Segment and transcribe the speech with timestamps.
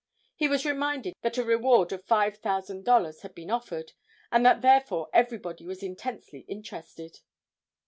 [0.35, 3.91] He was reminded that a reward of $5,000 had been offered,
[4.31, 7.19] and that therefore everybody was intensely interested.